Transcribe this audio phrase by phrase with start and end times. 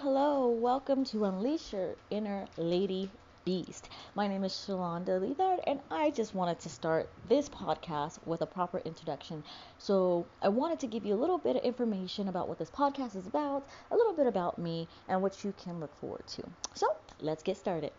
[0.00, 0.48] Hello.
[0.48, 3.08] Welcome to Unleash Your Inner Lady
[3.44, 3.88] Beast.
[4.16, 8.46] My name is Shalonda Leathard, and I just wanted to start this podcast with a
[8.46, 9.44] proper introduction.
[9.78, 13.14] So, I wanted to give you a little bit of information about what this podcast
[13.14, 16.42] is about, a little bit about me, and what you can look forward to.
[16.74, 16.88] So,
[17.20, 17.92] let's get started.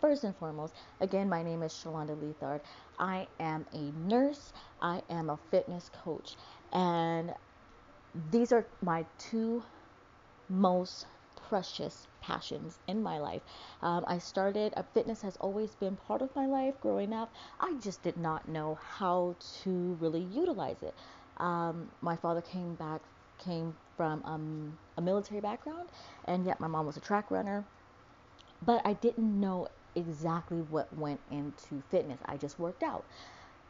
[0.00, 2.62] First and foremost, again, my name is Shalonda Leathard.
[2.98, 6.36] I am a nurse, I am a fitness coach,
[6.72, 7.34] and
[8.30, 9.62] these are my two
[10.48, 11.06] most
[11.48, 13.42] precious passions in my life.
[13.82, 17.32] Um, I started, uh, fitness has always been part of my life growing up.
[17.60, 20.94] I just did not know how to really utilize it.
[21.36, 23.00] Um, my father came back,
[23.38, 25.88] came from um, a military background,
[26.24, 27.64] and yet my mom was a track runner.
[28.64, 32.20] But I didn't know exactly what went into fitness.
[32.24, 33.04] I just worked out.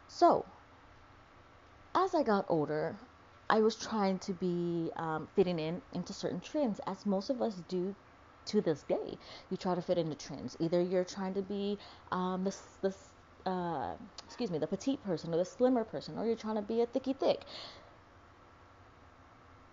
[0.09, 0.45] So,
[1.95, 2.97] as I got older,
[3.49, 7.63] I was trying to be um, fitting in into certain trends, as most of us
[7.69, 7.95] do
[8.47, 9.19] to this day.
[9.51, 10.57] You try to fit into trends.
[10.61, 11.79] Either you're trying to be
[12.13, 12.61] um, this
[13.47, 13.93] uh,
[14.27, 16.87] excuse me, the petite person or the slimmer person, or you're trying to be a
[16.87, 17.43] thicky thick.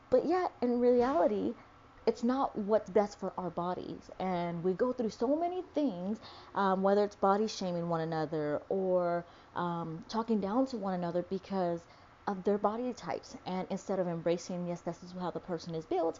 [0.09, 1.53] But yet, in reality,
[2.06, 4.09] it's not what's best for our bodies.
[4.20, 6.20] And we go through so many things,
[6.56, 9.24] um, whether it's body shaming one another or
[9.56, 11.80] um, talking down to one another because
[12.32, 13.36] of their body types.
[13.46, 16.20] And instead of embracing, yes, this is how the person is built,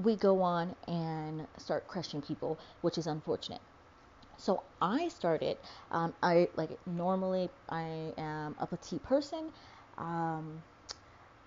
[0.00, 3.60] we go on and start crushing people, which is unfortunate.
[4.36, 5.56] So I started,
[5.90, 9.50] um, I like normally I am a petite person.
[9.96, 10.62] Um,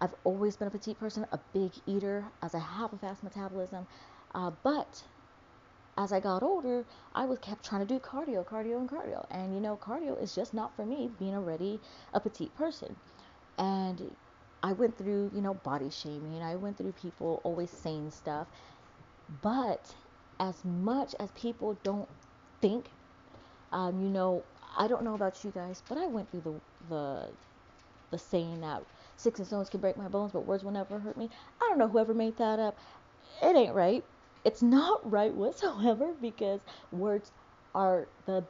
[0.02, 3.88] I've always been a petite person, a big eater, as I have a fast metabolism.
[4.36, 5.04] Uh, but
[5.98, 6.84] as I got older,
[7.16, 9.26] I was kept trying to do cardio, cardio, and cardio.
[9.30, 11.80] And you know, cardio is just not for me, being already
[12.14, 12.96] a petite person.
[13.58, 14.16] And
[14.64, 16.42] I went through, you know, body shaming.
[16.42, 18.48] I went through people always saying stuff.
[19.42, 19.96] But
[20.40, 22.10] as much as people don't
[22.62, 22.92] think,
[23.72, 24.46] um, you know,
[24.78, 27.30] I don't know about you guys, but I went through the the
[28.12, 28.84] the saying that
[29.18, 31.30] six and stones can break my bones, but words will never hurt me.
[31.62, 32.78] I don't know whoever made that up.
[33.42, 34.06] It ain't right.
[34.46, 37.32] It's not right whatsoever because words
[37.76, 38.46] are the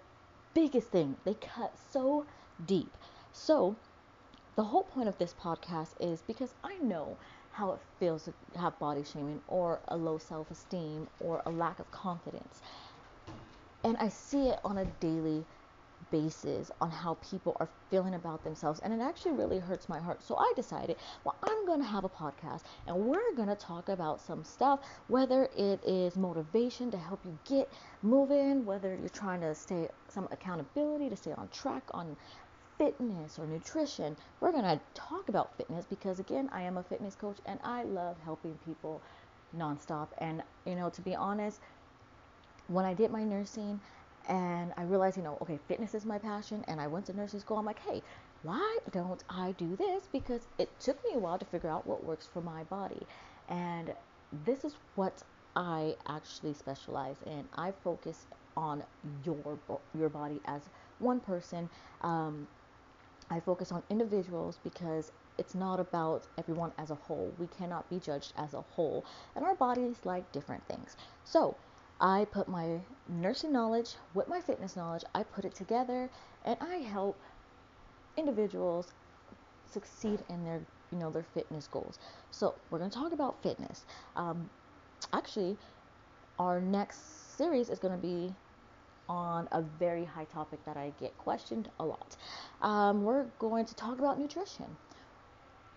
[0.53, 1.18] biggest thing.
[1.25, 2.25] They cut so
[2.66, 2.97] deep.
[3.31, 3.78] So
[4.56, 7.17] the whole point of this podcast is because I know
[7.51, 11.79] how it feels to have body shaming or a low self esteem or a lack
[11.79, 12.62] of confidence.
[13.84, 15.45] And I see it on a daily
[16.12, 20.22] basis on how people are feeling about themselves and it actually really hurts my heart
[20.23, 23.88] so i decided well i'm going to have a podcast and we're going to talk
[23.88, 29.39] about some stuff whether it is motivation to help you get moving whether you're trying
[29.39, 32.18] to stay some accountability to stay on track on
[32.81, 34.18] fitness or nutrition.
[34.40, 37.84] We're going to talk about fitness because, again, I am a fitness coach and I
[37.84, 39.03] love helping people
[39.56, 40.08] nonstop.
[40.18, 41.59] And, you know, to be honest,
[42.68, 43.80] when I did my nursing
[44.28, 47.40] and I realized, you know, okay, fitness is my passion and I went to nursing
[47.40, 48.02] school, I'm like, hey,
[48.42, 50.09] why don't I do this?
[50.12, 53.06] Because it took me a while to figure out what works for my body.
[53.48, 53.94] And
[54.46, 55.22] this is what
[55.56, 57.48] I actually specialize in.
[57.56, 58.25] I focus
[58.58, 58.84] on
[59.24, 59.59] your
[59.98, 60.62] your body as
[61.00, 61.69] one person.
[62.02, 62.48] Um,
[63.31, 67.34] I focus on individuals because it's not about everyone as a whole.
[67.40, 69.06] We cannot be judged as a whole,
[69.36, 70.97] and our bodies like different things.
[71.24, 71.56] So,
[72.02, 76.09] I put my nursing knowledge with my fitness knowledge, I put it together,
[76.46, 77.19] and I help
[78.18, 78.92] individuals
[79.72, 80.62] succeed in their
[80.92, 82.00] you know their fitness goals.
[82.31, 83.86] So we're going to talk about fitness.
[84.16, 84.50] Um,
[85.13, 85.58] actually,
[86.38, 88.34] our next series is going to be
[89.11, 92.16] on a very high topic that I get questioned a lot.
[92.61, 94.77] Um, we're going to talk about nutrition.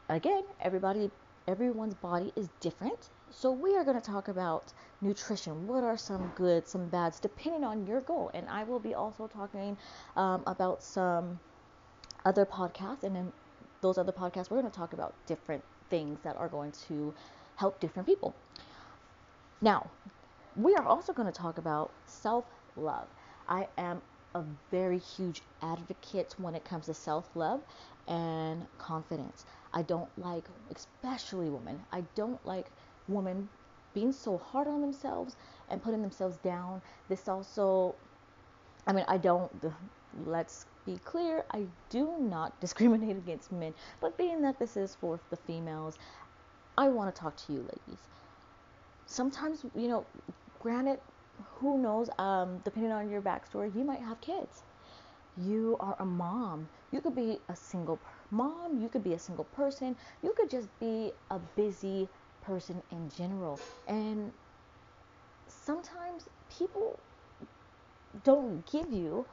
[0.09, 1.11] Again, everybody,
[1.49, 3.11] everyone's body is different.
[3.31, 5.67] So we are going to talk about nutrition.
[5.67, 8.31] What are some good, some bads, depending on your goal.
[8.35, 9.77] And I will be also talking
[10.17, 11.41] um, about some
[12.25, 13.03] other podcasts.
[13.03, 13.33] And in
[13.81, 17.13] those other podcasts, we're going to talk about different things that are going to
[17.57, 18.33] help different people.
[19.61, 19.91] Now,
[20.55, 22.45] we are also going to talk about self
[22.77, 23.09] love.
[23.49, 24.03] I am
[24.35, 27.61] a very huge advocate when it comes to self love
[28.09, 29.45] and confidence.
[29.73, 30.45] I don't like,
[30.75, 32.67] especially women, I don't like
[33.09, 33.49] women
[33.95, 35.37] being so hard on themselves
[35.69, 36.83] and putting themselves down.
[37.09, 37.95] This also,
[38.87, 39.51] I mean, I don't,
[40.27, 45.21] let's be clear, I do not discriminate against men, but being that this is for
[45.31, 45.99] the females,
[46.77, 48.03] I want to talk to you ladies.
[49.07, 50.07] Sometimes, you know,
[50.61, 50.99] granted,
[51.57, 54.63] who knows, um, depending on your backstory, you might have kids.
[55.37, 56.69] You are a mom.
[56.93, 57.99] You could be a single
[58.31, 58.81] mom.
[58.81, 59.97] You could be a single person.
[60.23, 62.09] You could just be a busy
[62.43, 63.61] person in general.
[63.89, 64.33] And
[65.49, 67.01] sometimes people
[68.23, 69.27] don't give you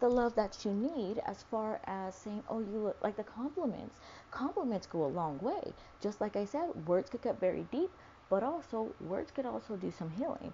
[0.00, 3.98] the love that you need as far as saying, oh, you look like the compliments.
[4.30, 5.72] Compliments go a long way.
[6.00, 7.90] Just like I said, words could cut very deep,
[8.30, 10.52] but also words could also do some healing.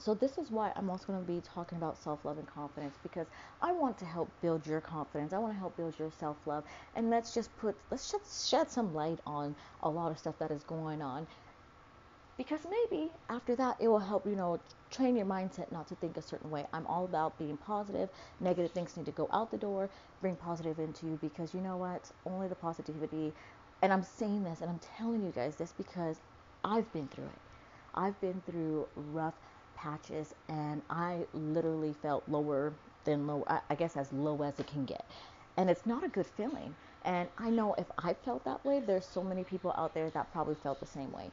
[0.00, 3.26] So this is why I'm also going to be talking about self-love and confidence because
[3.60, 5.34] I want to help build your confidence.
[5.34, 6.64] I want to help build your self-love,
[6.94, 10.50] and let's just put let's just shed some light on a lot of stuff that
[10.50, 11.26] is going on.
[12.38, 14.58] Because maybe after that it will help you know
[14.90, 16.64] train your mindset not to think a certain way.
[16.72, 18.08] I'm all about being positive.
[18.40, 19.90] Negative things need to go out the door
[20.22, 22.10] bring positive into you because you know what?
[22.24, 23.34] Only the positivity.
[23.82, 26.20] And i'm saying this and i'm telling you guys this because
[26.64, 27.40] i've been through it.
[27.94, 29.34] I've been through rough
[29.80, 32.72] patches and i literally felt lower
[33.04, 35.04] than low i guess as low as it can get
[35.56, 36.74] and it's not a good feeling
[37.04, 40.30] and i know if i felt that way there's so many people out there that
[40.32, 41.30] probably felt the same way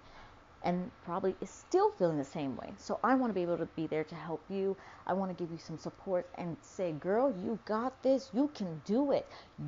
[0.63, 2.73] and probably is still feeling the same way.
[2.77, 4.75] So I want to be able to be there to help you.
[5.05, 8.29] I want to give you some support and say, girl, you got this.
[8.33, 9.27] You can do it.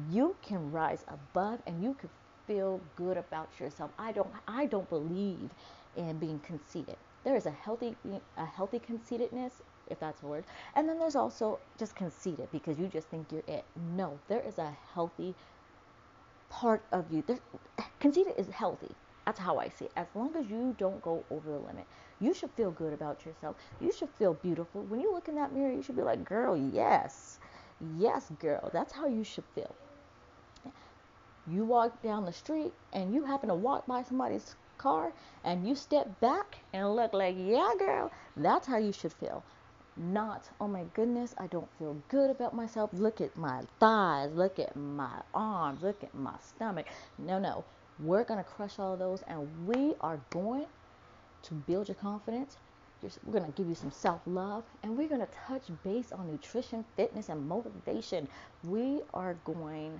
[0.10, 2.10] You can rise above and you can
[2.48, 3.92] feel good about yourself.
[4.00, 5.52] I don't I don't believe
[5.96, 6.98] in being conceited.
[7.24, 7.96] There is a healthy
[8.38, 10.46] a healthy conceitedness if that's a word.
[10.76, 13.66] And then there's also just conceited because you just think you're it.
[13.96, 15.36] No, there is a healthy
[16.50, 17.24] part of you.
[17.26, 17.40] There,
[18.00, 18.92] conceited is healthy.
[19.26, 19.92] That's how I see it.
[19.96, 21.86] As long as you don't go over the limit,
[22.20, 23.56] you should feel good about yourself.
[23.80, 24.84] You should feel beautiful.
[24.84, 27.40] When you look in that mirror, you should be like, girl, yes.
[27.98, 28.70] Yes, girl.
[28.74, 29.76] That's how you should feel.
[31.48, 35.76] You walk down the street and you happen to walk by somebody's car and you
[35.76, 38.12] step back and look like, yeah, girl.
[38.36, 39.44] That's how you should feel.
[39.96, 42.90] Not, oh my goodness, I don't feel good about myself.
[42.94, 44.32] Look at my thighs.
[44.34, 45.84] Look at my arms.
[45.84, 46.88] Look at my stomach.
[47.18, 47.64] No, no.
[48.00, 50.66] We're going to crush all those and we are going
[51.44, 52.58] to build your confidence.
[53.26, 56.32] We're going to give you some self love and we're going to touch base on
[56.32, 58.28] nutrition, fitness, and motivation.
[58.64, 60.00] We are going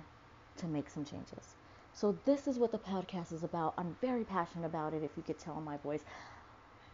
[0.58, 1.56] to make some changes.
[2.00, 3.74] So, this is what the podcast is about.
[3.76, 6.02] I'm very passionate about it, if you could tell in my voice.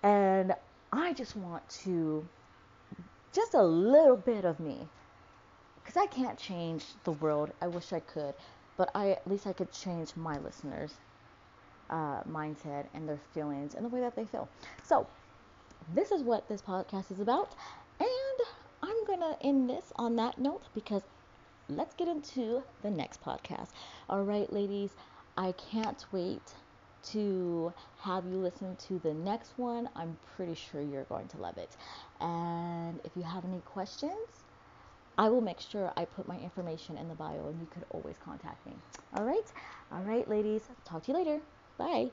[0.02, 0.52] And
[0.92, 2.26] I just want to,
[3.32, 4.88] just a little bit of me,
[5.76, 7.52] because I can't change the world.
[7.62, 8.34] I wish I could
[8.76, 10.94] but I at least I could change my listeners'
[11.90, 14.48] uh, mindset and their feelings and the way that they feel.
[14.82, 15.06] So
[15.94, 17.54] this is what this podcast is about,
[17.98, 18.08] and
[18.82, 21.02] I'm gonna end this on that note because
[21.68, 23.68] let's get into the next podcast.
[24.08, 24.90] All right, ladies,
[25.36, 26.52] I can't wait
[27.10, 29.88] to have you listen to the next one.
[29.94, 31.76] I'm pretty sure you're going to love it.
[32.20, 34.44] And if you have any questions,
[35.18, 38.16] I will make sure I put my information in the bio and you could always
[38.24, 38.72] contact me.
[39.16, 39.52] All right?
[39.92, 40.62] All right, ladies.
[40.84, 41.40] Talk to you later.
[41.78, 42.10] Bye.